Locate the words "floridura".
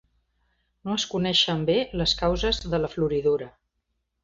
2.97-3.53